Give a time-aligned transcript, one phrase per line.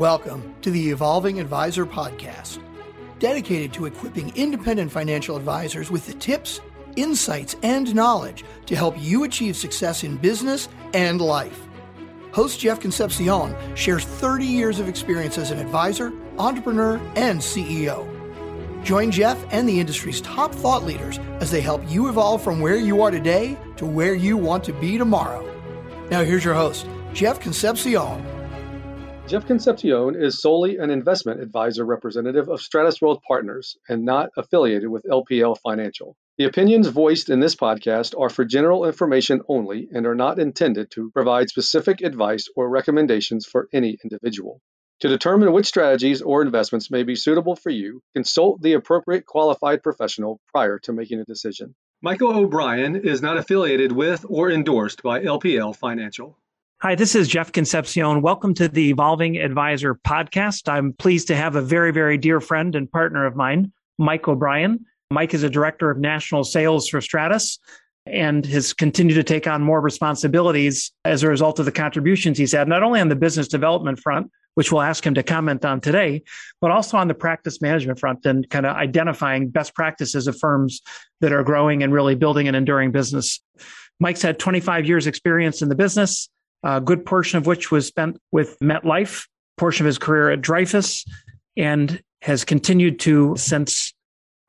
[0.00, 2.58] Welcome to the Evolving Advisor Podcast,
[3.18, 6.62] dedicated to equipping independent financial advisors with the tips,
[6.96, 11.60] insights, and knowledge to help you achieve success in business and life.
[12.32, 18.08] Host Jeff Concepcion shares 30 years of experience as an advisor, entrepreneur, and CEO.
[18.82, 22.76] Join Jeff and the industry's top thought leaders as they help you evolve from where
[22.76, 25.44] you are today to where you want to be tomorrow.
[26.10, 28.39] Now, here's your host, Jeff Concepcion.
[29.30, 34.88] Jeff Concepcion is solely an investment advisor representative of Stratos Wealth Partners and not affiliated
[34.88, 36.16] with LPL Financial.
[36.36, 40.90] The opinions voiced in this podcast are for general information only and are not intended
[40.94, 44.60] to provide specific advice or recommendations for any individual.
[45.02, 49.84] To determine which strategies or investments may be suitable for you, consult the appropriate qualified
[49.84, 51.76] professional prior to making a decision.
[52.02, 56.36] Michael O'Brien is not affiliated with or endorsed by LPL Financial.
[56.82, 58.22] Hi, this is Jeff Concepcion.
[58.22, 60.66] Welcome to the Evolving Advisor podcast.
[60.66, 64.86] I'm pleased to have a very, very dear friend and partner of mine, Mike O'Brien.
[65.10, 67.58] Mike is a director of national sales for Stratos
[68.06, 72.52] and has continued to take on more responsibilities as a result of the contributions he's
[72.52, 75.82] had, not only on the business development front, which we'll ask him to comment on
[75.82, 76.22] today,
[76.62, 80.80] but also on the practice management front and kind of identifying best practices of firms
[81.20, 83.38] that are growing and really building an enduring business.
[83.98, 86.30] Mike's had 25 years experience in the business
[86.62, 91.04] a good portion of which was spent with MetLife, portion of his career at Dreyfus,
[91.56, 93.94] and has continued to since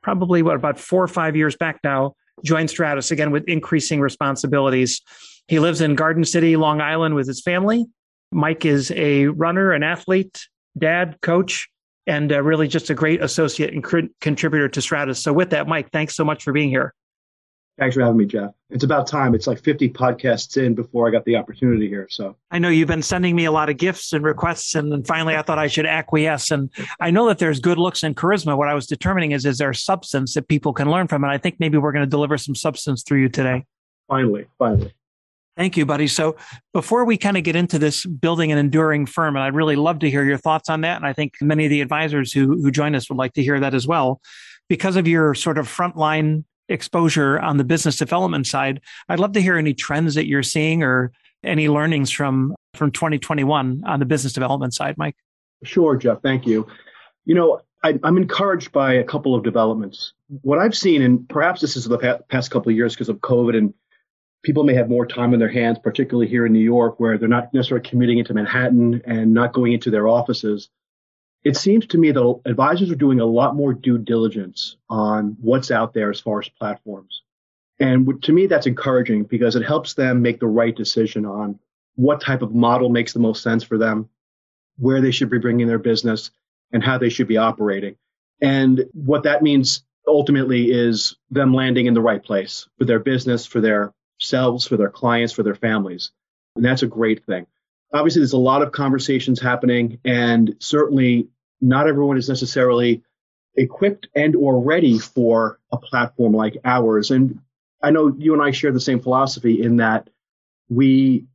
[0.04, 5.02] probably what about four or five years back now join Stratos again with increasing responsibilities.
[5.48, 7.86] He lives in Garden City, Long Island with his family.
[8.32, 11.68] Mike is a runner, an athlete, dad, coach,
[12.08, 15.18] and uh, really just a great associate and contributor to Stratos.
[15.18, 16.94] So, with that, Mike, thanks so much for being here.
[17.82, 18.52] Thanks for having me, Jeff.
[18.70, 19.34] It's about time.
[19.34, 22.06] It's like 50 podcasts in before I got the opportunity here.
[22.12, 25.04] So I know you've been sending me a lot of gifts and requests, and then
[25.04, 26.52] finally I thought I should acquiesce.
[26.52, 28.56] And I know that there's good looks and charisma.
[28.56, 31.24] What I was determining is, is there substance that people can learn from?
[31.24, 33.66] And I think maybe we're going to deliver some substance through you today.
[34.08, 34.94] Finally, finally.
[35.58, 36.06] Thank you, buddy.
[36.06, 36.36] So
[36.74, 39.98] before we kind of get into this building an enduring firm, and I'd really love
[40.00, 40.98] to hear your thoughts on that.
[40.98, 43.60] And I think many of the advisors who, who join us would like to hear
[43.60, 44.22] that as well.
[44.70, 49.42] Because of your sort of frontline exposure on the business development side, I'd love to
[49.42, 51.12] hear any trends that you're seeing or
[51.44, 55.16] any learnings from from 2021 on the business development side, Mike.
[55.64, 56.22] Sure, Jeff.
[56.22, 56.68] Thank you.
[57.26, 60.14] You know, I, am encouraged by a couple of developments.
[60.42, 63.58] What I've seen, and perhaps this is the past couple of years because of COVID,
[63.58, 63.74] and
[64.44, 67.28] people may have more time in their hands, particularly here in New York, where they're
[67.28, 70.70] not necessarily commuting into Manhattan and not going into their offices
[71.44, 75.72] it seems to me that advisors are doing a lot more due diligence on what's
[75.72, 77.24] out there as far as platforms.
[77.80, 81.60] And to me, that's encouraging because it helps them make the right decision on
[81.96, 84.08] what type of model makes the most sense for them,
[84.78, 86.30] where they should be bringing their business,
[86.72, 87.96] and how they should be operating.
[88.40, 93.46] And what that means ultimately is them landing in the right place for their business,
[93.46, 96.12] for their selves, for their clients, for their families.
[96.56, 97.48] And that's a great thing
[97.94, 101.28] obviously there's a lot of conversations happening and certainly
[101.60, 103.04] not everyone is necessarily
[103.56, 107.12] equipped and or ready for a platform like ours.
[107.12, 107.40] And
[107.84, 110.10] i know you and i share the same philosophy in that
[110.70, 111.26] we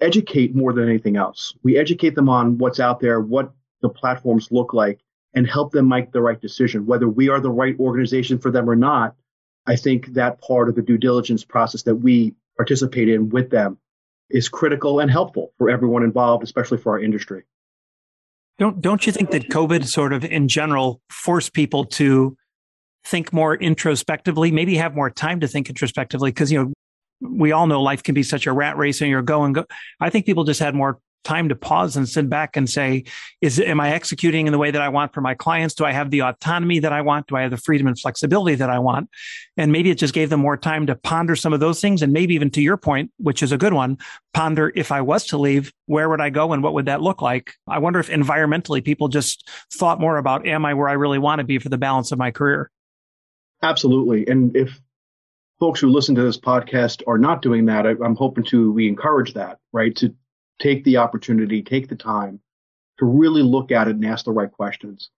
[0.00, 1.54] educate more than anything else.
[1.62, 5.00] We educate them on what's out there what the platforms look like
[5.34, 6.86] and help them make the right decision.
[6.86, 9.14] Whether we are the right organization for them or not
[9.68, 13.78] i think that part of the due diligence process that we participate in with them
[14.30, 17.44] is critical and helpful for everyone involved, especially for our industry.
[18.58, 22.36] Don't don't you think that COVID sort of in general forced people to
[23.04, 26.30] think more introspectively, maybe have more time to think introspectively?
[26.30, 26.72] Because you know,
[27.20, 29.64] we all know life can be such a rat race and you're going go.
[30.00, 33.04] I think people just had more time to pause and sit back and say,
[33.40, 35.74] is am I executing in the way that I want for my clients?
[35.74, 37.26] Do I have the autonomy that I want?
[37.26, 39.10] Do I have the freedom and flexibility that I want?
[39.56, 42.02] And maybe it just gave them more time to ponder some of those things.
[42.02, 43.98] And maybe even to your point, which is a good one,
[44.32, 47.20] ponder if I was to leave, where would I go and what would that look
[47.20, 47.52] like?
[47.66, 51.40] I wonder if environmentally people just thought more about, am I where I really want
[51.40, 52.70] to be for the balance of my career?
[53.62, 54.26] Absolutely.
[54.28, 54.80] And if
[55.58, 58.88] folks who listen to this podcast are not doing that, I, am hoping to we
[58.88, 59.94] encourage that, right?
[59.96, 60.14] To
[60.58, 62.40] take the opportunity, take the time
[62.98, 65.10] to really look at it and ask the right questions.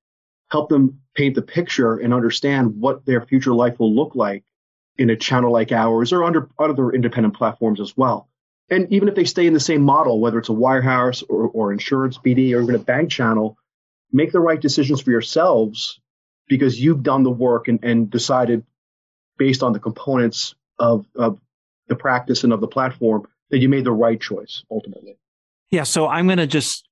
[0.50, 4.44] Help them paint the picture and understand what their future life will look like
[4.98, 8.28] in a channel like ours or under other independent platforms as well.
[8.68, 11.72] And even if they stay in the same model, whether it's a wirehouse or, or
[11.72, 13.56] insurance BD or even a bank channel,
[14.12, 16.00] make the right decisions for yourselves
[16.48, 18.64] because you've done the work and, and decided
[19.38, 21.40] based on the components of, of
[21.88, 25.16] the practice and of the platform that you made the right choice ultimately.
[25.70, 25.84] Yeah.
[25.84, 26.86] So I'm going to just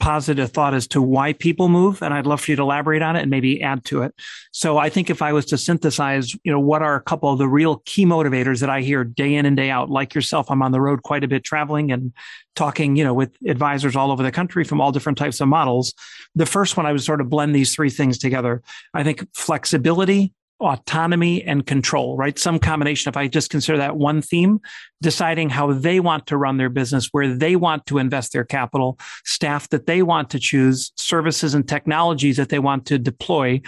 [0.00, 2.02] posit a thought as to why people move.
[2.02, 4.14] And I'd love for you to elaborate on it and maybe add to it.
[4.52, 7.38] So I think if I was to synthesize, you know, what are a couple of
[7.38, 10.62] the real key motivators that I hear day in and day out, like yourself, I'm
[10.62, 12.12] on the road quite a bit traveling and
[12.54, 15.92] talking, you know, with advisors all over the country from all different types of models.
[16.34, 18.62] The first one, I would sort of blend these three things together.
[18.94, 22.38] I think flexibility, autonomy and control, right?
[22.38, 23.08] Some combination.
[23.08, 24.60] If I just consider that one theme,
[25.00, 28.98] deciding how they want to run their business, where they want to invest their capital,
[29.24, 33.60] staff that they want to choose, services and technologies that they want to deploy.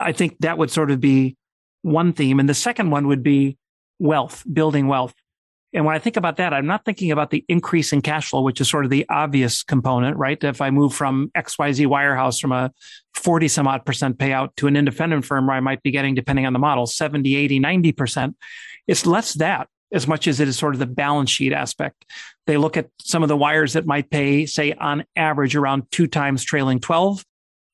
[0.00, 1.36] I think that would sort of be
[1.82, 2.40] one theme.
[2.40, 3.56] And the second one would be
[3.98, 5.14] wealth, building wealth.
[5.74, 8.42] And when I think about that, I'm not thinking about the increase in cash flow,
[8.42, 10.42] which is sort of the obvious component, right?
[10.42, 12.70] If I move from XYZ wirehouse from a
[13.14, 16.44] 40 some odd percent payout to an independent firm where I might be getting, depending
[16.46, 18.34] on the model, 70, 80, 90%,
[18.86, 22.04] it's less that as much as it is sort of the balance sheet aspect.
[22.46, 26.06] They look at some of the wires that might pay, say, on average around two
[26.06, 27.24] times trailing 12.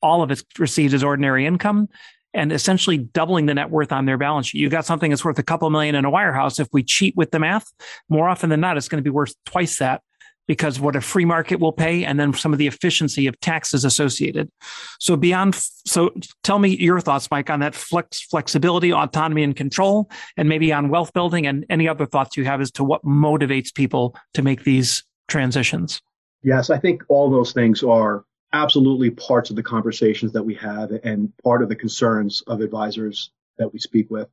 [0.02, 1.88] All of it's received as ordinary income
[2.38, 4.58] and essentially doubling the net worth on their balance sheet.
[4.58, 6.60] You got something that's worth a couple million in a wirehouse.
[6.60, 7.70] If we cheat with the math,
[8.08, 10.02] more often than not, it's going to be worth twice that
[10.46, 13.84] because what a free market will pay and then some of the efficiency of taxes
[13.84, 14.50] associated.
[14.98, 15.56] So beyond,
[15.86, 20.72] so tell me your thoughts, Mike, on that flex, flexibility, autonomy and control, and maybe
[20.72, 24.42] on wealth building and any other thoughts you have as to what motivates people to
[24.42, 26.00] make these transitions.
[26.42, 30.90] Yes, I think all those things are absolutely parts of the conversations that we have
[31.04, 34.28] and part of the concerns of advisors that we speak with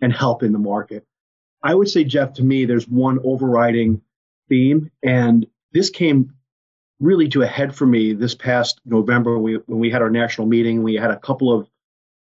[0.00, 1.04] and help in the market.
[1.62, 4.00] I would say, Jeff, to me, there's one overriding
[4.48, 6.32] theme, and this came
[6.98, 10.82] really to a head for me this past November when we had our national meeting.
[10.82, 11.68] We had a couple of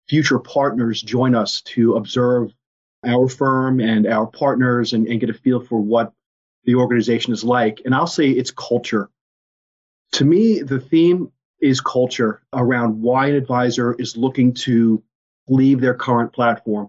[0.10, 2.54] future partners join us to observe
[3.06, 6.14] our firm and our partners and, and get a feel for what
[6.64, 7.82] the organization is like.
[7.86, 9.10] And I'll say it's culture
[10.14, 11.32] to me, the theme
[11.62, 15.04] is culture around why an advisor is looking to
[15.48, 16.88] leave their current platform.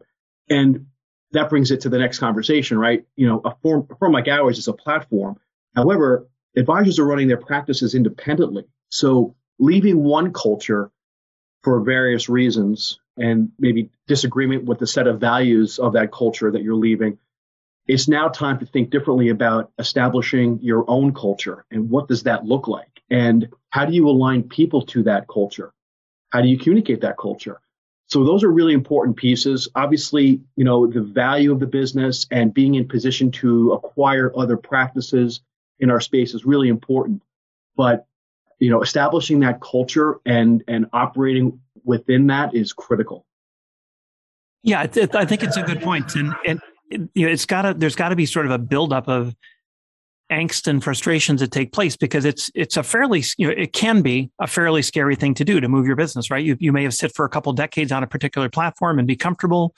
[0.51, 0.87] And
[1.33, 3.07] that brings it to the next conversation, right?
[3.17, 5.37] You know, a firm, a firm like ours is a platform.
[5.75, 8.65] However, advisors are running their practices independently.
[8.91, 10.91] So leaving one culture
[11.63, 16.63] for various reasons and maybe disagreement with the set of values of that culture that
[16.63, 17.19] you're leaving
[17.89, 22.45] it's now time to think differently about establishing your own culture and what does that
[22.45, 25.73] look like and how do you align people to that culture?
[26.31, 27.61] How do you communicate that culture?
[28.07, 29.69] So those are really important pieces.
[29.75, 34.57] Obviously you know the value of the business and being in position to acquire other
[34.57, 35.41] practices
[35.81, 37.23] in our space is really important.
[37.77, 38.07] But
[38.59, 43.25] you know establishing that culture and and operating within that is critical.
[44.63, 47.97] Yeah, I think it's a good point, and and you know, it's got to there's
[47.97, 49.35] got to be sort of a buildup of
[50.31, 54.03] angst and frustrations that take place because it's it's a fairly you know it can
[54.03, 56.45] be a fairly scary thing to do to move your business right?
[56.45, 59.17] You you may have sit for a couple decades on a particular platform and be
[59.17, 59.75] comfortable.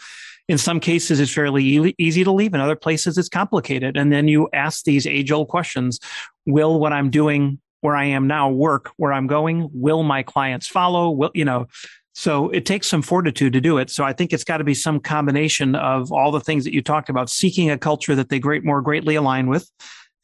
[0.48, 2.54] In some cases it's fairly easy to leave.
[2.54, 3.96] In other places it's complicated.
[3.96, 6.00] And then you ask these age old questions.
[6.46, 9.68] Will what i'm doing where i am now work where i'm going?
[9.72, 11.10] Will my clients follow?
[11.10, 11.66] Will you know
[12.14, 13.88] so it takes some fortitude to do it.
[13.88, 16.82] So I think it's got to be some combination of all the things that you
[16.82, 19.70] talked about, seeking a culture that they great more greatly align with,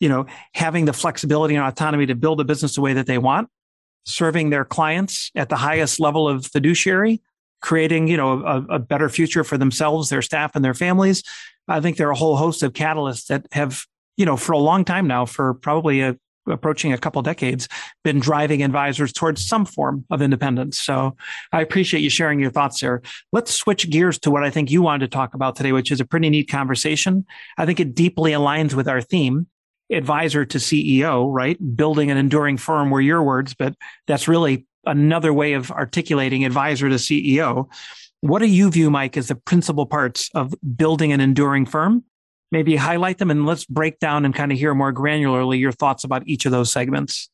[0.01, 3.19] you know, having the flexibility and autonomy to build a business the way that they
[3.19, 3.49] want,
[4.05, 7.21] serving their clients at the highest level of fiduciary,
[7.61, 11.23] creating, you know, a, a better future for themselves, their staff and their families.
[11.69, 13.85] I think there are a whole host of catalysts that have,
[14.17, 16.17] you know, for a long time now, for probably a
[16.49, 17.69] approaching a couple decades
[18.05, 20.79] been driving advisors towards some form of independence.
[20.79, 21.17] So
[21.53, 23.03] I appreciate you sharing your thoughts there.
[23.33, 26.01] Let's switch gears to what I think you wanted to talk about today, which is
[26.01, 27.27] a pretty neat conversation.
[27.59, 29.47] I think it deeply aligns with our theme.
[29.91, 31.59] Advisor to CEO, right?
[31.77, 33.75] Building an enduring firm were your words, but
[34.07, 37.71] that's really another way of articulating advisor to CEO.
[38.21, 42.05] What do you view, Mike, as the principal parts of building an enduring firm?
[42.53, 46.05] maybe highlight them and let's break down and kind of hear more granularly your thoughts
[46.05, 47.29] about each of those segments.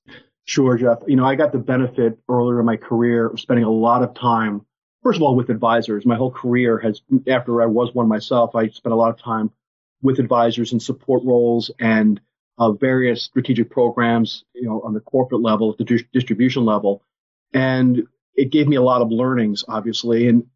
[0.45, 0.99] Sure, Jeff.
[1.07, 4.15] You know, I got the benefit earlier in my career of spending a lot of
[4.15, 4.65] time,
[5.03, 6.05] first of all, with advisors.
[6.05, 9.51] My whole career has, after I was one myself, I spent a lot of time
[10.03, 12.21] with advisors in support roles and
[12.63, 17.03] uh, various strategic programs, you know, on the corporate level, at the di- distribution level.
[17.53, 18.03] And
[18.35, 20.29] it gave me a lot of learnings, obviously.
[20.29, 20.47] And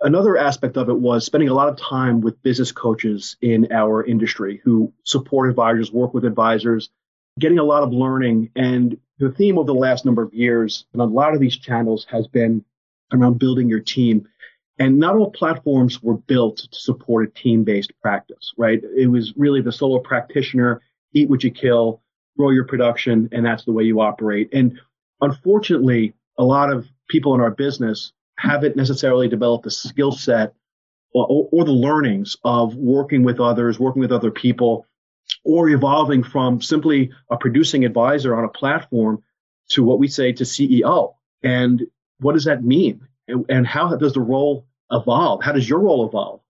[0.00, 4.04] Another aspect of it was spending a lot of time with business coaches in our
[4.04, 6.90] industry who support advisors, work with advisors,
[7.38, 8.50] getting a lot of learning.
[8.54, 12.06] And the theme over the last number of years and a lot of these channels
[12.10, 12.62] has been
[13.10, 14.28] around building your team.
[14.78, 18.82] And not all platforms were built to support a team based practice, right?
[18.96, 20.82] It was really the solo practitioner,
[21.16, 22.02] eat what you kill,
[22.36, 24.50] grow your production, and that's the way you operate.
[24.52, 24.78] And
[25.20, 30.54] unfortunately, a lot of people in our business haven't necessarily developed the skill set
[31.12, 34.86] or, or, the learnings of working with others, working with other people,
[35.44, 39.22] or evolving from simply a producing advisor on a platform
[39.70, 41.14] to what we say to CEO.
[41.42, 41.86] And
[42.20, 43.08] what does that mean?
[43.28, 45.42] And, and how does the role evolve?
[45.42, 46.40] How does your role evolve?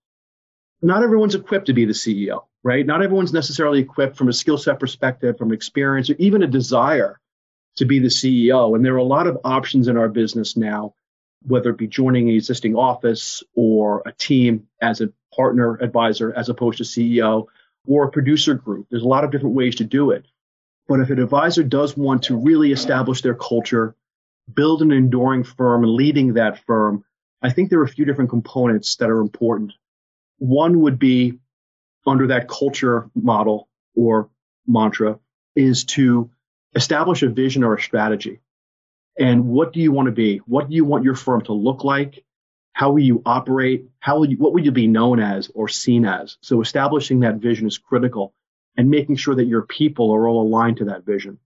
[0.81, 2.85] Not everyone's equipped to be the CEO, right?
[2.85, 7.17] Not everyone's necessarily equipped from a skill set perspective, from experience, or even a desire
[7.77, 8.75] to be the CEO.
[8.75, 10.93] And there are a lot of options in our business now,
[11.43, 16.49] whether it be joining an existing office or a team as a partner advisor as
[16.49, 17.45] opposed to CEO
[17.87, 18.87] or a producer group.
[18.91, 20.25] There's a lot of different ways to do it.
[20.89, 23.95] But if an advisor does want to really establish their culture,
[24.53, 27.05] build an enduring firm and leading that firm,
[27.41, 29.71] I think there are a few different components that are important.
[30.39, 31.39] One would be
[32.07, 34.29] under that culture model or
[34.65, 35.19] mantra
[35.55, 36.29] is to
[36.75, 38.39] establish a vision or a strategy.
[39.19, 40.37] And what do you want to be?
[40.39, 42.23] What do you want your firm to look like?
[42.73, 43.87] How will you operate?
[43.99, 46.37] How will you, what will you be known as or seen as?
[46.41, 48.33] So establishing that vision is critical
[48.77, 51.39] and making sure that your people are all aligned to that vision.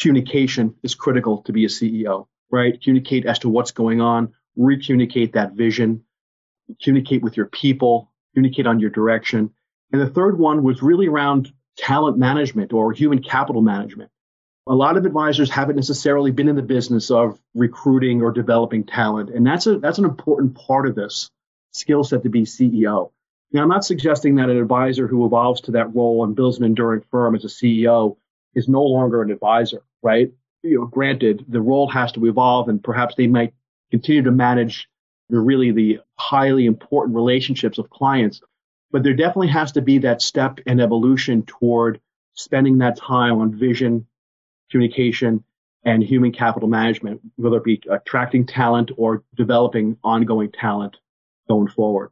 [0.00, 2.80] Communication is critical to be a CEO, right?
[2.82, 6.04] Communicate as to what's going on, re-communicate that vision,
[6.82, 9.50] communicate with your people, communicate on your direction.
[9.92, 14.10] And the third one was really around talent management or human capital management.
[14.66, 19.30] A lot of advisors haven't necessarily been in the business of recruiting or developing talent.
[19.30, 21.30] And that's a, that's an important part of this
[21.72, 23.12] skill set to be CEO.
[23.52, 26.64] Now, I'm not suggesting that an advisor who evolves to that role and builds an
[26.64, 28.16] enduring firm as a CEO
[28.54, 30.32] is no longer an advisor, right?
[30.62, 33.54] You know, granted, the role has to evolve and perhaps they might
[33.90, 34.88] continue to manage
[35.28, 38.40] the really the highly important relationships of clients.
[38.90, 42.00] But there definitely has to be that step and evolution toward
[42.34, 44.06] spending that time on vision,
[44.70, 45.44] communication,
[45.84, 50.96] and human capital management, whether it be attracting talent or developing ongoing talent
[51.48, 52.10] going forward.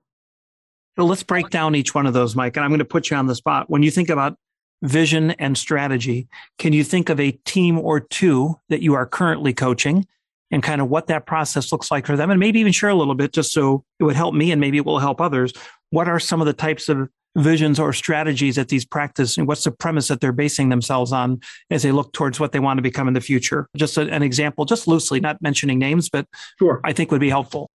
[0.97, 2.57] Well, let's break down each one of those, Mike.
[2.57, 3.69] And I'm going to put you on the spot.
[3.69, 4.37] When you think about
[4.83, 6.29] vision and strategy,
[6.59, 10.07] can you think of a team or two that you are currently coaching
[10.53, 12.31] and kind of what that process looks like for them?
[12.31, 14.77] And maybe even share a little bit just so it would help me and maybe
[14.77, 15.53] it will help others.
[15.95, 19.63] What are some of the types of visions or strategies that these practice and what's
[19.63, 22.83] the premise that they're basing themselves on as they look towards what they want to
[22.83, 23.69] become in the future?
[23.77, 26.27] Just an example, just loosely, not mentioning names, but
[26.59, 26.81] sure.
[26.83, 27.71] I think would be helpful.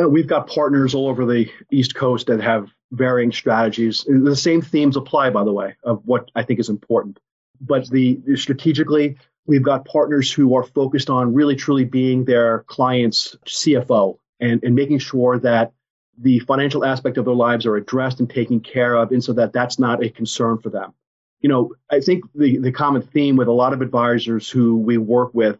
[0.00, 4.06] Uh, we've got partners all over the East Coast that have varying strategies.
[4.08, 7.18] The same themes apply, by the way, of what I think is important.
[7.60, 13.36] But the strategically, we've got partners who are focused on really truly being their clients'
[13.44, 15.72] CFO and, and making sure that
[16.20, 19.52] the financial aspect of their lives are addressed and taken care of, and so that
[19.52, 20.92] that's not a concern for them.
[21.40, 24.98] You know, I think the, the common theme with a lot of advisors who we
[24.98, 25.58] work with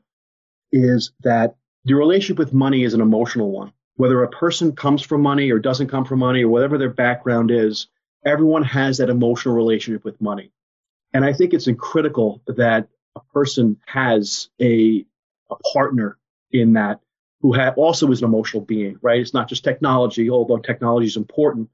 [0.73, 5.21] is that the relationship with money is an emotional one whether a person comes from
[5.21, 7.87] money or doesn't come from money or whatever their background is,
[8.25, 10.51] everyone has that emotional relationship with money.
[11.13, 15.05] And I think it's critical that a person has a,
[15.51, 16.17] a partner
[16.51, 17.01] in that
[17.41, 19.21] who ha- also is an emotional being, right?
[19.21, 21.71] It's not just technology, although technology is important,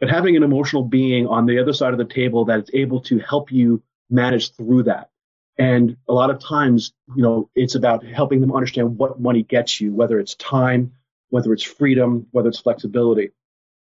[0.00, 3.00] but having an emotional being on the other side of the table that is able
[3.02, 5.10] to help you manage through that.
[5.58, 9.80] And a lot of times, you know, it's about helping them understand what money gets
[9.80, 10.92] you, whether it's time,
[11.30, 13.30] whether it's freedom, whether it's flexibility.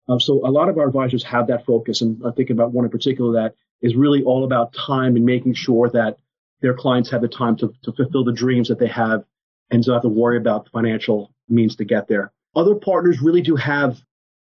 [0.09, 2.85] Um, so a lot of our advisors have that focus, and I'm thinking about one
[2.87, 6.17] in particular that is really all about time and making sure that
[6.63, 9.25] their clients have the time to, to fulfill the dreams that they have
[9.71, 12.33] and don't have to worry about the financial means to get there.
[12.55, 14.01] Other partners really do have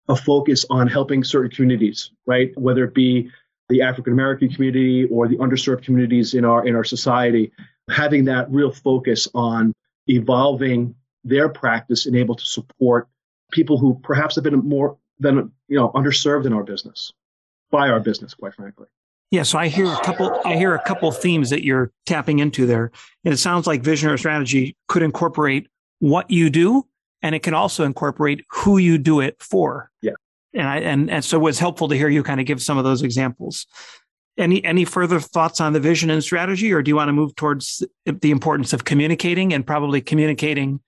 [0.09, 2.53] a focus on helping certain communities, right?
[2.57, 3.31] Whether it be
[3.69, 7.53] the African American community or the underserved communities in our in our society,
[7.91, 9.73] having that real focus on
[10.07, 10.95] evolving
[11.25, 13.09] their practice and able to support
[13.51, 17.13] people who perhaps have been more than you know underserved in our business
[17.71, 18.87] by our business quite frankly
[19.31, 22.67] yeah so i hear a couple i hear a couple themes that you're tapping into
[22.67, 22.91] there.
[23.25, 25.67] And it sounds like vision or strategy could incorporate
[25.99, 26.87] what you do
[27.23, 29.91] and it can also incorporate who you do it for.
[30.01, 30.13] Yeah.
[30.55, 32.79] And i and, and so it was helpful to hear you kind of give some
[32.79, 33.67] of those examples.
[34.39, 37.35] Any any further thoughts on the vision and strategy or do you want to move
[37.35, 40.81] towards the importance of communicating and probably communicating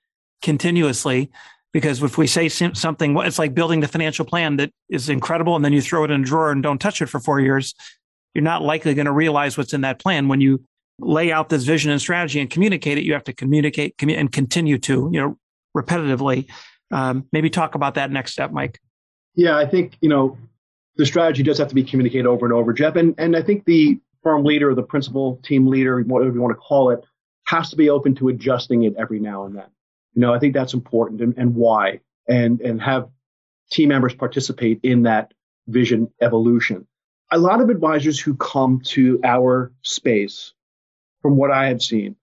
[0.42, 1.30] continuously?
[1.72, 5.64] Because if we say something it's like building the financial plan that is incredible and
[5.64, 7.74] then you throw it in a drawer and don't touch it for four years
[8.34, 10.62] you're not likely going to realize what's in that plan when you
[11.00, 14.32] lay out this vision and strategy and communicate it you have to communicate commu- and
[14.32, 15.36] continue to you know
[15.76, 16.48] repetitively
[16.90, 18.80] um, maybe talk about that next step mike
[19.34, 20.36] yeah i think you know
[20.96, 23.64] the strategy does have to be communicated over and over jeff and, and i think
[23.64, 27.04] the firm leader the principal team leader whatever you want to call it
[27.48, 29.68] has to be open to adjusting it every now and then.
[30.14, 33.08] You know, I think that's important and, and why and, and have
[33.70, 35.32] team members participate in that
[35.66, 36.86] vision evolution.
[37.30, 40.54] A lot of advisors who come to our space,
[41.20, 42.16] from what I have seen,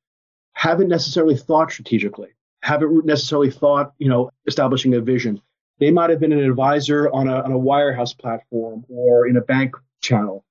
[0.54, 2.30] haven't necessarily thought strategically,
[2.62, 5.42] haven't necessarily thought, you know, establishing a vision.
[5.80, 9.42] They might have been an advisor on a, on a wirehouse platform or in a
[9.42, 10.44] bank channel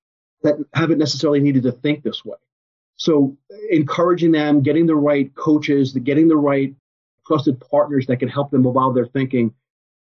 [0.42, 2.36] that haven't necessarily needed to think this way.
[2.96, 3.36] So
[3.70, 6.74] encouraging them, getting the right coaches, getting the right
[7.26, 9.54] trusted partners that can help them evolve their thinking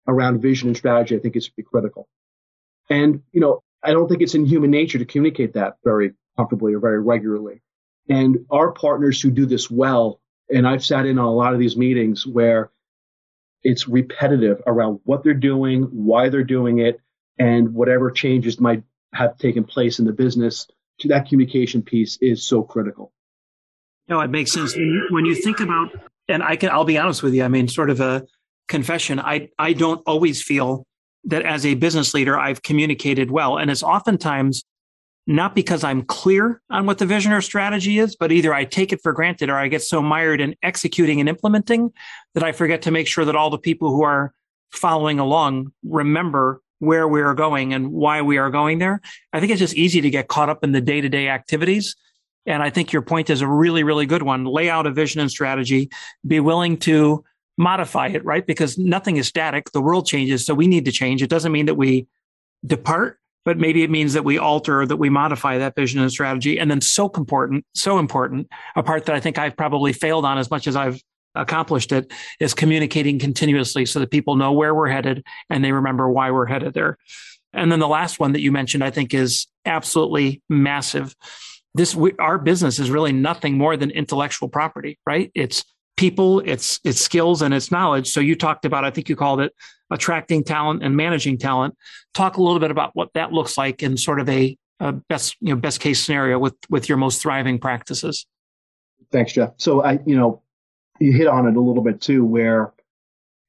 [0.08, 2.08] around vision and strategy, I think is critical.
[2.90, 6.74] And, you know, I don't think it's in human nature to communicate that very comfortably
[6.74, 7.62] or very regularly.
[8.08, 10.20] And our partners who do this well,
[10.50, 12.70] and I've sat in on a lot of these meetings where
[13.62, 17.00] it's repetitive around what they're doing, why they're doing it,
[17.38, 18.82] and whatever changes might
[19.14, 20.66] have taken place in the business
[20.98, 23.12] to that communication piece is so critical.
[24.08, 24.74] No, it makes sense.
[25.10, 25.90] When you think about,
[26.28, 27.44] and I can, I'll be honest with you.
[27.44, 28.24] I mean, sort of a
[28.68, 29.20] confession.
[29.20, 30.86] I, I don't always feel
[31.24, 33.58] that as a business leader, I've communicated well.
[33.58, 34.64] And it's oftentimes
[35.26, 38.92] not because I'm clear on what the vision or strategy is, but either I take
[38.92, 41.92] it for granted or I get so mired in executing and implementing
[42.34, 44.32] that I forget to make sure that all the people who are
[44.72, 49.00] following along remember where we are going and why we are going there.
[49.32, 51.94] I think it's just easy to get caught up in the day to day activities.
[52.44, 54.44] And I think your point is a really, really good one.
[54.44, 55.90] Lay out a vision and strategy,
[56.26, 57.24] be willing to
[57.58, 58.46] modify it, right?
[58.46, 59.70] Because nothing is static.
[59.72, 60.44] The world changes.
[60.46, 61.22] So we need to change.
[61.22, 62.06] It doesn't mean that we
[62.64, 66.58] depart but maybe it means that we alter that we modify that vision and strategy.
[66.58, 70.38] And then so important, so important, a part that I think I've probably failed on
[70.38, 71.02] as much as I've
[71.34, 76.08] accomplished it is communicating continuously so that people know where we're headed and they remember
[76.08, 76.98] why we're headed there.
[77.52, 81.14] And then the last one that you mentioned, I think is absolutely massive.
[81.74, 85.30] This, we, our business is really nothing more than intellectual property, right?
[85.34, 85.64] It's
[86.02, 88.10] people, it's, it's skills and it's knowledge.
[88.10, 89.54] So you talked about, I think you called it
[89.88, 91.76] attracting talent and managing talent.
[92.12, 95.36] Talk a little bit about what that looks like in sort of a, a best,
[95.40, 98.26] you know, best case scenario with, with your most thriving practices.
[99.12, 99.50] Thanks, Jeff.
[99.58, 100.42] So I, you know,
[100.98, 102.72] you hit on it a little bit too, where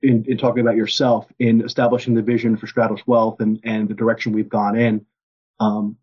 [0.04, 3.96] in, in talking about yourself in establishing the vision for Stratos Wealth and, and the
[3.96, 5.04] direction we've gone in,
[5.60, 5.98] um,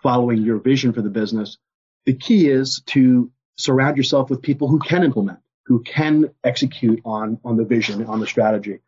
[0.00, 1.58] following your vision for the business,
[2.06, 7.38] the key is to surround yourself with people who can implement, who can execute on,
[7.44, 8.80] on the vision, on the strategy.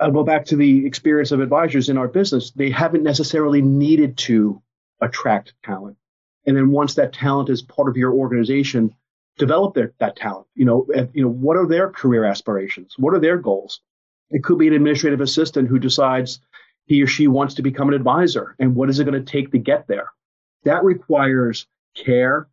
[0.00, 2.50] I'll go back to the experience of advisors in our business.
[2.50, 4.62] They haven't necessarily needed to
[5.00, 5.96] attract talent.
[6.46, 8.94] And then once that talent is part of your organization,
[9.38, 10.46] develop their, that talent.
[10.54, 12.94] You know, you know, what are their career aspirations?
[12.98, 13.80] What are their goals?
[14.30, 16.40] It could be an administrative assistant who decides
[16.86, 18.54] he or she wants to become an advisor.
[18.58, 20.10] And what is it going to take to get there?
[20.64, 22.48] That requires care,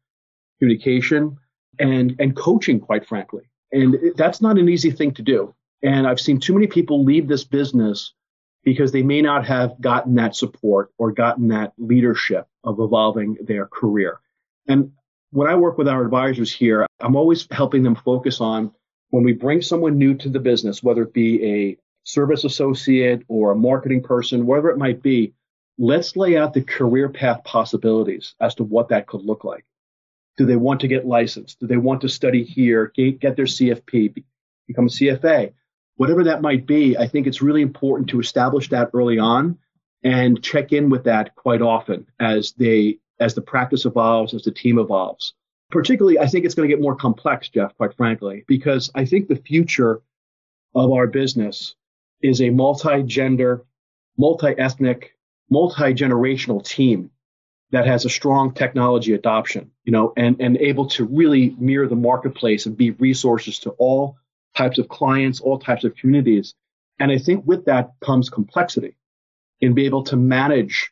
[0.60, 1.38] communication,
[1.80, 3.44] and, and coaching, quite frankly.
[3.72, 5.54] And that's not an easy thing to do.
[5.84, 8.14] And I've seen too many people leave this business
[8.64, 13.66] because they may not have gotten that support or gotten that leadership of evolving their
[13.66, 14.20] career.
[14.68, 14.92] And
[15.32, 18.72] when I work with our advisors here, I'm always helping them focus on
[19.10, 23.52] when we bring someone new to the business, whether it be a service associate or
[23.52, 25.34] a marketing person, whatever it might be,
[25.78, 29.66] let's lay out the career path possibilities as to what that could look like.
[30.42, 31.60] Do they want to get licensed?
[31.60, 34.24] Do they want to study here, get their CFP,
[34.68, 35.54] become a CFA?
[36.02, 39.60] whatever that might be, I think it's really important to establish that early on
[40.04, 44.52] and check in with that quite often as they as the practice evolves, as the
[44.52, 45.36] team evolves.
[45.70, 49.28] Particularly, I think it's going to get more complex, Jeff, quite frankly, because I think
[49.28, 50.02] the future
[50.74, 51.76] of our business
[52.24, 53.64] is a multi-gender,
[54.18, 55.16] multi-ethnic,
[55.52, 57.12] multi-generational team
[57.72, 61.96] that has a strong technology adoption, you know, and, and able to really mirror the
[61.96, 64.18] marketplace and be resources to all
[64.56, 66.54] types of clients, all types of communities.
[67.00, 68.96] And I think with that comes complexity
[69.62, 70.92] in being able to manage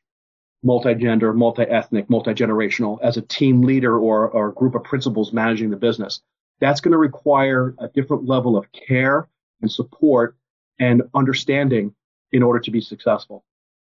[0.64, 5.78] multi-gender, multi-ethnic, multi-generational as a team leader or, or a group of principals managing the
[5.78, 6.22] business.
[6.60, 9.28] That's going to require a different level of care
[9.62, 10.36] and support
[10.80, 11.94] and understanding
[12.32, 13.44] in order to be successful.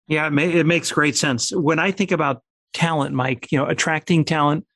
[0.06, 1.50] Yeah, it, makes great sense.
[1.50, 2.42] When I think about
[2.74, 4.66] talent, Mike, you know, attracting talent,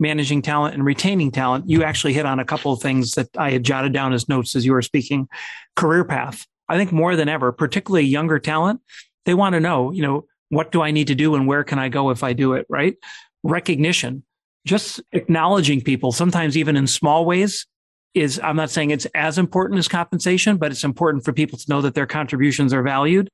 [0.00, 3.50] managing talent and retaining talent, you actually hit on a couple of things that I
[3.50, 5.28] had jotted down as notes as you were speaking.
[5.76, 6.46] Career path.
[6.68, 8.80] I think more than ever, particularly younger talent,
[9.26, 11.78] they want to know, you know, what do I need to do and where can
[11.78, 12.96] I go if I do it, right?
[13.42, 14.24] Recognition,
[14.66, 17.66] just acknowledging people, sometimes even in small ways,
[18.14, 21.64] is I'm not saying it's as important as compensation, but it's important for people to
[21.70, 23.30] know that their contributions are valued.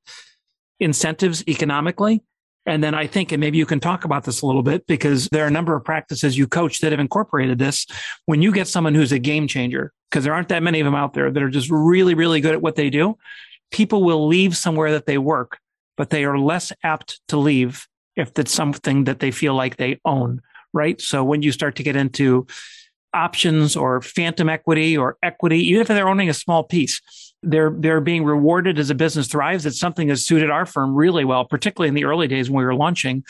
[0.79, 2.23] Incentives economically,
[2.69, 5.27] And then I think, and maybe you can talk about this a little bit because
[5.31, 7.87] there are a number of practices you coach that have incorporated this.
[8.27, 10.95] When you get someone who's a game changer, because there aren't that many of them
[10.95, 13.17] out there that are just really, really good at what they do,
[13.71, 15.59] people will leave somewhere that they work,
[15.97, 19.99] but they are less apt to leave if it's something that they feel like they
[20.05, 20.43] own,
[20.75, 21.01] right?
[21.01, 22.47] So when you start to get into
[23.15, 27.01] options or phantom equity or equity, even if they're owning a small piece,
[27.43, 29.67] they're they're being rewarded as a business thrives.
[29.67, 32.65] It's something that suited our firm really well, particularly in the early days when we
[32.65, 33.25] were launching.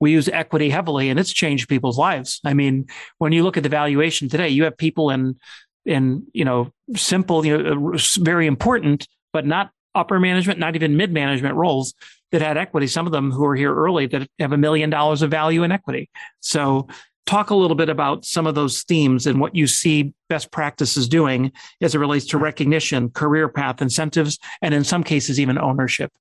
[0.00, 2.40] We use equity heavily, and it's changed people's lives.
[2.44, 2.86] I mean,
[3.18, 5.38] when you look at the valuation today, you have people in
[5.86, 10.96] in you know simple, you know, uh, very important, but not upper management, not even
[10.96, 11.94] mid management roles
[12.32, 12.86] that had equity.
[12.86, 15.72] Some of them who are here early that have a million dollars of value in
[15.72, 16.10] equity.
[16.40, 16.88] So
[17.26, 21.08] talk a little bit about some of those themes and what you see best practices
[21.08, 26.12] doing as it relates to recognition, career path, incentives, and in some cases, even ownership.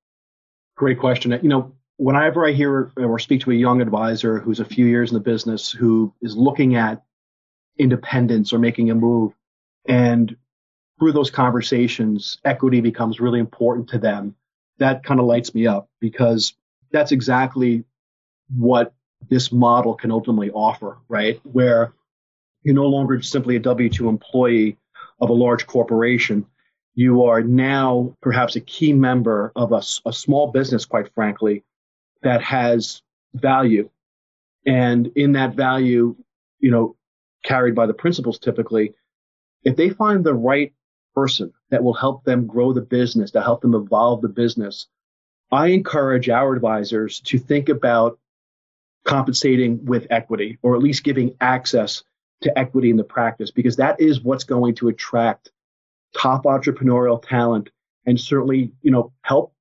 [0.76, 1.32] Great question.
[1.32, 5.12] You know, whenever I hear or speak to a young advisor who's a few years
[5.12, 7.04] in the business who is looking at
[7.78, 9.34] independence or making a move,
[9.88, 10.36] and
[11.00, 14.36] through those conversations, equity becomes really important to them,
[14.78, 16.54] that kind of lights me up because
[16.92, 17.84] that's exactly
[18.56, 18.94] what
[19.30, 21.40] this model can ultimately offer, right?
[21.44, 21.94] Where
[22.64, 24.78] you're no longer simply a W 2 employee
[25.20, 26.46] of a large corporation.
[26.96, 31.64] You are now perhaps a key member of a, a small business, quite frankly,
[32.22, 33.02] that has
[33.34, 33.90] value.
[34.66, 36.16] And in that value,
[36.60, 36.96] you know,
[37.44, 38.94] carried by the principals typically,
[39.64, 40.74] if they find the right
[41.16, 44.88] person that will help them grow the business, to help them evolve the business,
[45.52, 48.20] I encourage our advisors to think about
[49.06, 52.04] compensating with equity or at least giving access
[52.42, 55.52] to equity in the practice because that is what's going to attract
[56.16, 57.70] top entrepreneurial talent
[58.06, 59.54] and certainly you know help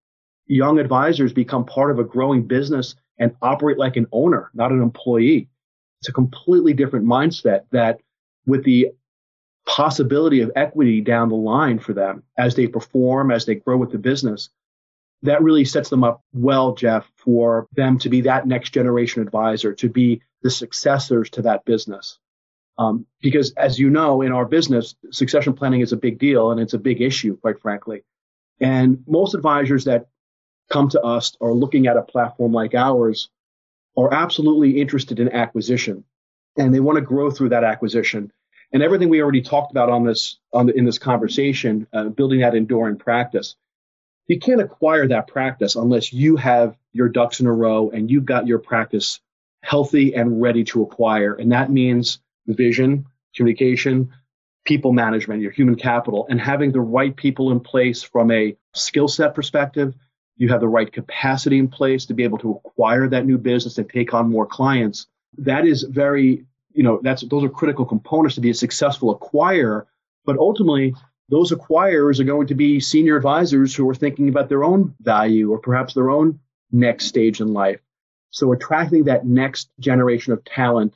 [0.47, 4.83] young advisors become part of a growing business and operate like an owner not an
[4.83, 5.49] employee.
[6.01, 8.01] It's a completely different mindset that
[8.47, 8.89] with the
[9.67, 13.93] possibility of equity down the line for them as they perform as they grow with
[13.93, 14.51] the business
[15.23, 19.73] that really sets them up well, Jeff, for them to be that next generation advisor,
[19.75, 22.19] to be the successors to that business.
[22.79, 26.61] Um, because as you know, in our business, succession planning is a big deal and
[26.61, 28.03] it's a big issue, quite frankly.
[28.61, 30.09] And most advisors that
[30.71, 33.29] come to us are looking at a platform like ours
[33.97, 36.05] are absolutely interested in acquisition
[36.57, 38.33] and they want to grow through that acquisition.
[38.73, 42.41] And everything we already talked about on this, on the, in this conversation, uh, building
[42.41, 43.57] that enduring practice
[44.29, 48.25] you can't acquire that practice unless you have your ducks in a row and you've
[48.25, 49.21] got your practice
[49.63, 51.35] healthy and ready to acquire.
[51.35, 54.13] And that means vision, communication,
[54.65, 59.09] people management, your human capital, and having the right people in place from a skill
[59.09, 59.95] set perspective.
[60.37, 63.79] You have the right capacity in place to be able to acquire that new business
[63.79, 65.07] and take on more clients.
[65.39, 69.87] That is very, you know, that's those are critical components to be a successful acquirer.
[70.25, 70.95] But ultimately,
[71.29, 75.51] those acquirers are going to be senior advisors who are thinking about their own value
[75.51, 76.39] or perhaps their own
[76.71, 77.81] next stage in life.
[78.31, 80.95] So attracting that next generation of talent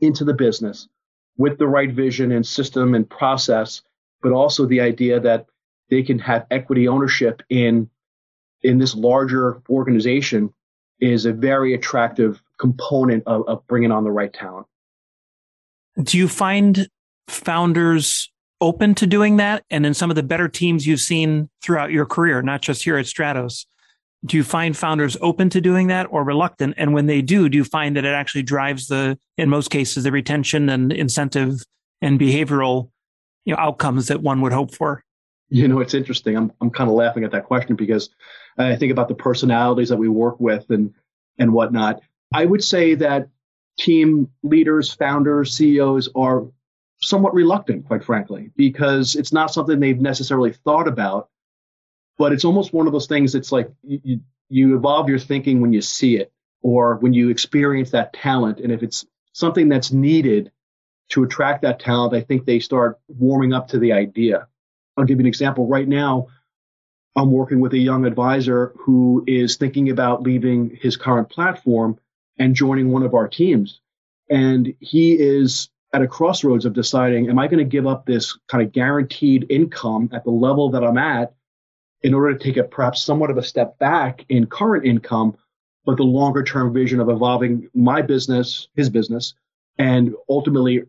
[0.00, 0.88] into the business
[1.36, 3.82] with the right vision and system and process,
[4.22, 5.46] but also the idea that
[5.88, 7.90] they can have equity ownership in
[8.62, 10.52] in this larger organization
[11.00, 14.66] is a very attractive component of, of bringing on the right talent.
[16.02, 16.88] Do you find
[17.26, 19.64] founders open to doing that?
[19.70, 22.96] And in some of the better teams you've seen throughout your career, not just here
[22.96, 23.66] at Stratos,
[24.24, 26.74] do you find founders open to doing that or reluctant?
[26.76, 30.04] And when they do, do you find that it actually drives the, in most cases,
[30.04, 31.60] the retention and incentive
[32.02, 32.90] and behavioral
[33.44, 35.02] you know, outcomes that one would hope for?
[35.48, 36.36] You know, it's interesting.
[36.36, 38.10] I'm, I'm kind of laughing at that question because
[38.58, 40.94] I think about the personalities that we work with and,
[41.38, 42.02] and whatnot.
[42.32, 43.28] I would say that
[43.78, 46.46] team leaders, founders, CEOs are
[47.02, 51.28] somewhat reluctant, quite frankly, because it's not something they've necessarily thought about.
[52.18, 55.72] But it's almost one of those things that's like you, you evolve your thinking when
[55.72, 56.30] you see it
[56.62, 58.60] or when you experience that talent.
[58.60, 60.52] And if it's something that's needed
[61.10, 64.48] to attract that talent, I think they start warming up to the idea.
[64.96, 65.66] I'll give you an example.
[65.66, 66.28] Right now,
[67.16, 71.98] I'm working with a young advisor who is thinking about leaving his current platform
[72.38, 73.80] and joining one of our teams.
[74.28, 78.38] And he is at a crossroads of deciding, am I going to give up this
[78.48, 81.34] kind of guaranteed income at the level that I'm at
[82.02, 85.36] in order to take a perhaps somewhat of a step back in current income,
[85.84, 89.34] but the longer term vision of evolving my business, his business,
[89.78, 90.82] and ultimately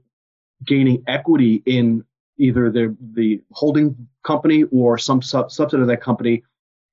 [0.65, 2.03] gaining equity in
[2.37, 6.43] either the, the holding company or some sub- subset of that company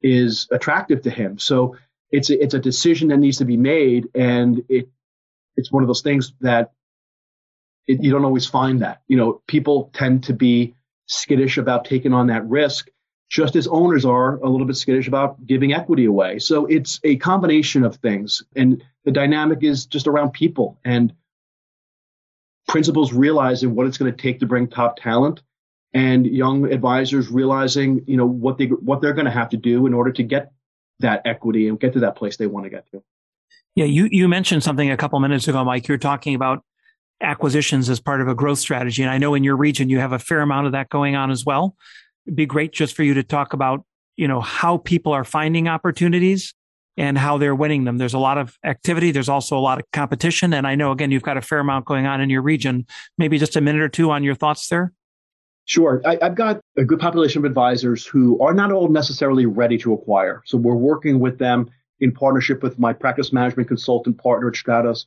[0.03, 1.38] is attractive to him.
[1.38, 1.77] So
[2.11, 4.88] it's a, it's a decision that needs to be made, and it
[5.57, 6.73] it's one of those things that
[7.88, 9.03] it, you don't always find that.
[9.09, 10.74] You know, people tend to be
[11.07, 12.88] skittish about taking on that risk,
[13.29, 16.38] just as owners are a little bit skittish about giving equity away.
[16.38, 21.12] So it's a combination of things, and the dynamic is just around people and
[22.68, 25.42] principals realizing what it's going to take to bring top talent
[25.94, 29.87] and young advisors realizing you know what they what they're going to have to do
[29.87, 30.53] in order to get
[31.01, 33.03] that equity and get to that place they want to get to.
[33.74, 35.88] Yeah, you you mentioned something a couple minutes ago, Mike.
[35.88, 36.62] You're talking about
[37.21, 40.13] acquisitions as part of a growth strategy, and I know in your region you have
[40.13, 41.77] a fair amount of that going on as well.
[42.27, 43.85] It'd be great just for you to talk about
[44.17, 46.55] you know how people are finding opportunities
[46.97, 47.99] and how they're winning them.
[47.99, 49.13] There's a lot of activity.
[49.13, 51.87] There's also a lot of competition, and I know again you've got a fair amount
[51.87, 52.87] going on in your region.
[53.17, 54.93] Maybe just a minute or two on your thoughts there.
[55.69, 56.01] Sure.
[56.07, 59.93] I, have got a good population of advisors who are not all necessarily ready to
[59.93, 60.43] acquire.
[60.47, 61.69] So we're working with them
[62.01, 65.05] in partnership with my practice management consultant partner at Stratos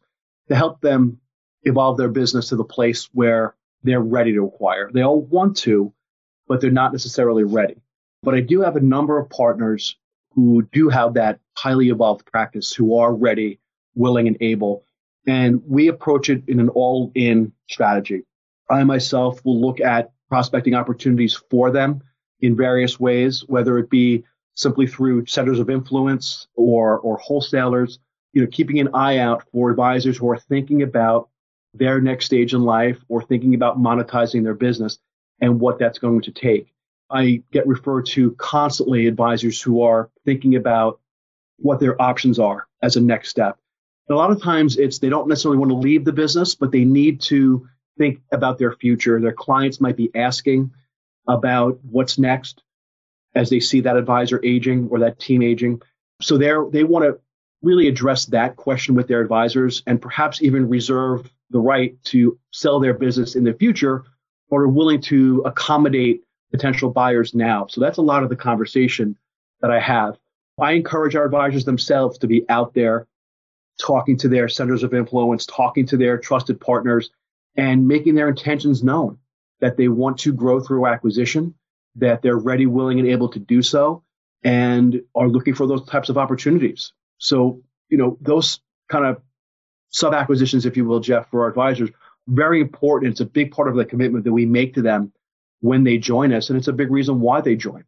[0.49, 1.17] to help them
[1.63, 4.89] evolve their business to the place where they're ready to acquire.
[4.91, 5.93] They all want to,
[6.47, 7.75] but they're not necessarily ready.
[8.23, 9.97] But I do have a number of partners
[10.33, 13.59] who do have that highly evolved practice who are ready,
[13.95, 14.85] willing, and able.
[15.27, 18.23] And we approach it in an all in strategy.
[18.69, 22.01] I myself will look at prospecting opportunities for them
[22.39, 27.99] in various ways, whether it be simply through centers of influence or, or wholesalers,
[28.33, 31.29] you know, keeping an eye out for advisors who are thinking about
[31.73, 34.99] their next stage in life or thinking about monetizing their business
[35.39, 36.73] and what that's going to take.
[37.09, 40.99] I get referred to constantly advisors who are thinking about
[41.57, 43.57] what their options are as a next step.
[44.07, 46.71] And a lot of times it's they don't necessarily want to leave the business, but
[46.71, 49.19] they need to think about their future.
[49.19, 50.71] Their clients might be asking
[51.27, 52.63] about what's next
[53.35, 55.81] as they see that advisor aging or that team aging.
[56.21, 57.19] So they they want to
[57.61, 62.79] really address that question with their advisors and perhaps even reserve the right to sell
[62.79, 64.05] their business in the future
[64.49, 67.67] or are willing to accommodate potential buyers now.
[67.67, 69.17] So that's a lot of the conversation
[69.61, 70.17] that I have.
[70.59, 73.07] I encourage our advisors themselves to be out there
[73.79, 77.09] talking to their centers of influence, talking to their trusted partners,
[77.55, 79.17] and making their intentions known
[79.59, 81.53] that they want to grow through acquisition,
[81.95, 84.03] that they're ready, willing, and able to do so,
[84.43, 86.93] and are looking for those types of opportunities.
[87.17, 88.59] So, you know, those
[88.89, 89.21] kind of
[89.91, 91.89] sub acquisitions, if you will, Jeff, for our advisors,
[92.27, 93.11] very important.
[93.11, 95.11] It's a big part of the commitment that we make to them
[95.59, 97.83] when they join us, and it's a big reason why they join.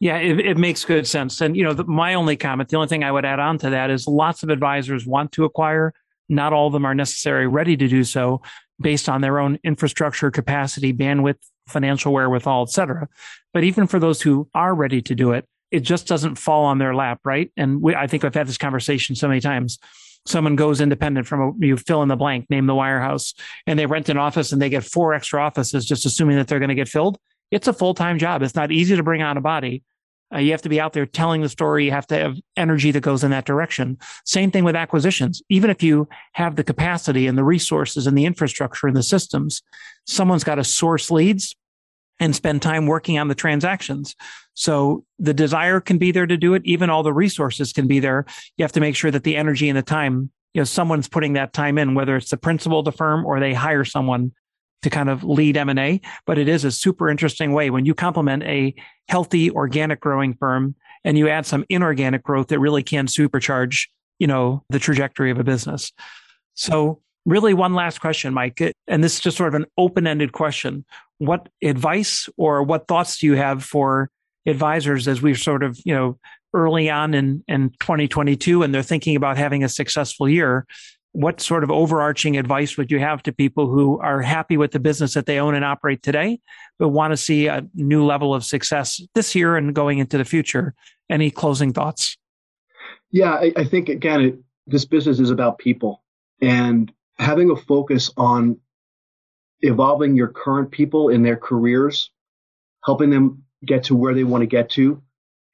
[0.00, 1.40] Yeah, it, it makes good sense.
[1.40, 3.70] And, you know, the, my only comment, the only thing I would add on to
[3.70, 5.94] that is lots of advisors want to acquire.
[6.28, 8.42] Not all of them are necessarily ready to do so
[8.80, 13.08] based on their own infrastructure capacity, bandwidth, financial wherewithal, et cetera.
[13.54, 16.78] But even for those who are ready to do it, it just doesn't fall on
[16.78, 17.50] their lap, right?
[17.56, 19.78] And we, I think I've had this conversation so many times.
[20.26, 23.34] Someone goes independent from a, you fill in the blank, name the wirehouse,
[23.66, 26.58] and they rent an office and they get four extra offices, just assuming that they're
[26.58, 27.18] going to get filled.
[27.50, 28.42] It's a full time job.
[28.42, 29.82] It's not easy to bring on a body.
[30.34, 31.84] Uh, you have to be out there telling the story.
[31.84, 33.98] You have to have energy that goes in that direction.
[34.24, 35.42] Same thing with acquisitions.
[35.48, 39.62] Even if you have the capacity and the resources and the infrastructure and the systems,
[40.06, 41.54] someone's got to source leads
[42.20, 44.14] and spend time working on the transactions.
[44.54, 46.62] So the desire can be there to do it.
[46.64, 48.24] Even all the resources can be there.
[48.56, 51.32] You have to make sure that the energy and the time, you know, someone's putting
[51.32, 54.32] that time in, whether it's the principal of the firm or they hire someone
[54.82, 58.42] to kind of lead M&A, but it is a super interesting way when you complement
[58.44, 58.74] a
[59.08, 60.74] healthy organic growing firm
[61.04, 65.38] and you add some inorganic growth that really can supercharge, you know, the trajectory of
[65.38, 65.92] a business.
[66.54, 70.84] So really one last question, Mike, and this is just sort of an open-ended question.
[71.18, 74.10] What advice or what thoughts do you have for
[74.46, 76.18] advisors as we're sort of, you know,
[76.52, 80.66] early on in, in 2022 and they're thinking about having a successful year?
[81.14, 84.80] what sort of overarching advice would you have to people who are happy with the
[84.80, 86.40] business that they own and operate today,
[86.76, 90.24] but want to see a new level of success this year and going into the
[90.24, 90.74] future?
[91.08, 92.16] Any closing thoughts?
[93.12, 96.02] Yeah, I, I think again, it, this business is about people
[96.42, 98.58] and having a focus on
[99.60, 102.10] evolving your current people in their careers,
[102.84, 105.02] helping them get to where they want to get to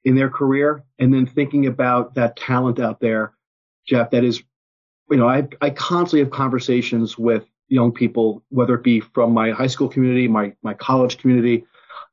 [0.03, 3.33] in their career, and then thinking about that talent out there,
[3.87, 4.43] Jeff, that is
[5.11, 9.51] you know, I, I constantly have conversations with young people, whether it be from my
[9.51, 11.65] high school community, my, my college community,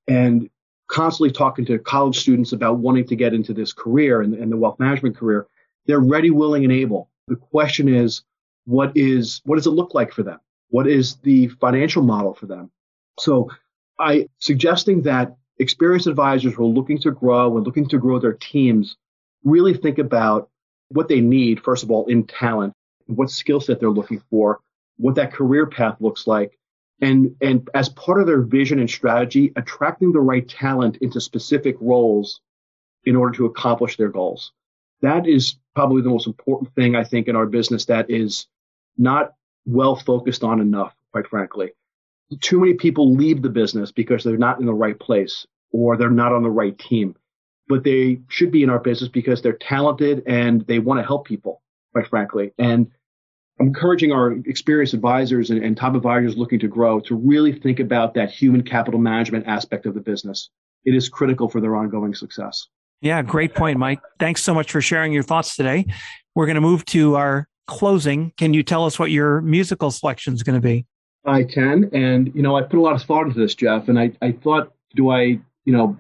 [0.09, 0.51] and
[0.89, 4.57] constantly talking to college students about wanting to get into this career and, and the
[4.57, 5.47] wealth management career.
[5.87, 7.09] They're ready, willing, and able.
[7.29, 8.23] The question is,
[8.69, 10.39] what is what does it look like for them?
[10.69, 12.71] What is the financial model for them?
[13.19, 13.51] So
[13.99, 18.35] I suggesting that experienced advisors who are looking to grow and looking to grow their
[18.35, 18.99] teams
[19.43, 20.51] really think about
[20.89, 22.75] what they need, first of all, in talent,
[23.07, 24.61] what skill set they're looking for,
[24.99, 26.59] what that career path looks like.
[27.01, 31.77] And, and as part of their vision and strategy, attracting the right talent into specific
[31.81, 32.41] roles
[33.05, 34.53] in order to accomplish their goals.
[35.01, 38.47] That is probably the most important thing I think in our business that is
[38.99, 39.33] not
[39.65, 41.71] well focused on enough, quite frankly.
[42.41, 46.11] Too many people leave the business because they're not in the right place or they're
[46.11, 47.15] not on the right team.
[47.69, 51.27] But they should be in our business because they're talented and they want to help
[51.27, 52.53] people, quite frankly.
[52.59, 52.91] And
[53.61, 57.81] I'm encouraging our experienced advisors and, and, top advisors looking to grow to really think
[57.81, 60.51] about that human capital management aspect of the business.
[60.85, 62.69] It is critical for their ongoing success.
[63.01, 64.01] Yeah, great point, Mike.
[64.19, 65.87] Thanks so much for sharing your thoughts today.
[66.35, 68.33] We're going to move to our closing.
[68.37, 70.87] Can you tell us what your musical selection is going to be?
[71.25, 71.91] I can.
[71.93, 73.89] And, you know, I put a lot of thought into this, Jeff.
[73.89, 75.97] And I, I thought, do I, you know,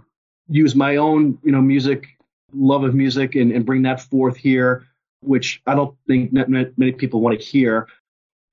[0.48, 2.06] use my own, you know, music,
[2.52, 4.88] love of music and, and bring that forth here?
[5.20, 7.88] which I don't think many people want to hear.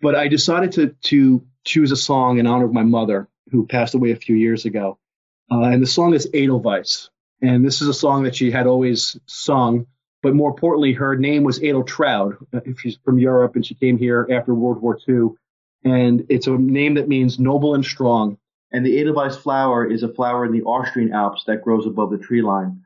[0.02, 3.96] But I decided to to choose a song in honor of my mother, who passed
[3.96, 4.98] away a few years ago.
[5.52, 7.10] Uh, and the song is Edelweiss.
[7.42, 9.88] And this is a song that she had always sung.
[10.26, 12.38] But more importantly, her name was Edeltraud.
[12.52, 15.36] Uh, she's from Europe and she came here after World War II.
[15.84, 18.40] And it's a name that means noble and strong.
[18.74, 22.18] And the Edelweiss flower is a flower in the Austrian Alps that grows above the
[22.18, 22.82] tree line.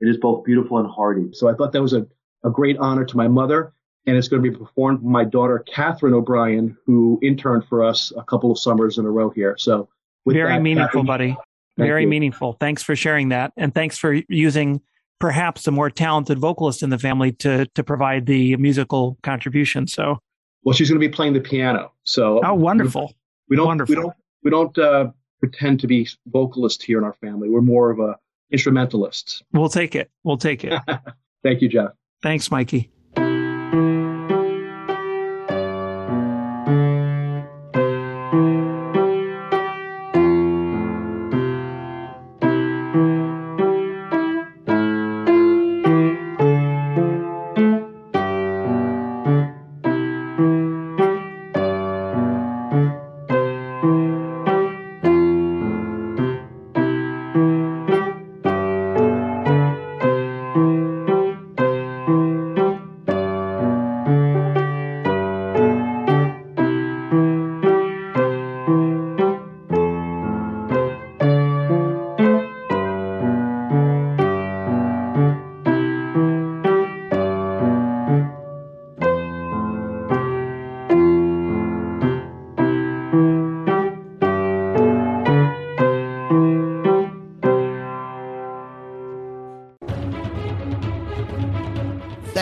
[0.00, 1.30] It is both beautiful and hardy.
[1.32, 2.06] So I thought that was a
[2.44, 3.72] a great honor to my mother.
[4.06, 8.12] And it's going to be performed by my daughter, Catherine O'Brien, who interned for us
[8.16, 9.56] a couple of summers in a row here.
[9.58, 9.88] So
[10.26, 11.36] very that, meaningful, buddy.
[11.78, 12.08] Very you.
[12.08, 12.52] meaningful.
[12.52, 13.52] Thanks for sharing that.
[13.56, 14.82] And thanks for using
[15.18, 19.86] perhaps a more talented vocalist in the family to to provide the musical contribution.
[19.86, 20.18] So
[20.64, 21.92] well, she's going to be playing the piano.
[22.04, 23.12] So how wonderful.
[23.48, 23.94] We don't wonderful.
[23.94, 27.48] we don't we don't uh, pretend to be vocalists here in our family.
[27.48, 28.16] We're more of a
[28.50, 29.42] instrumentalists.
[29.52, 30.10] We'll take it.
[30.22, 30.80] We'll take it.
[31.42, 31.90] Thank you, Jeff.
[32.22, 32.90] Thanks, Mikey.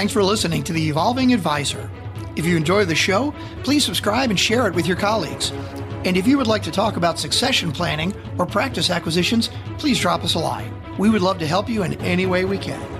[0.02, 1.88] Thanks for listening to The Evolving Advisor.
[2.34, 5.52] If you enjoy the show, please subscribe and share it with your colleagues.
[6.04, 10.24] And if you would like to talk about succession planning or practice acquisitions, please drop
[10.24, 10.74] us a line.
[10.98, 12.91] We would love to help you in any way we can.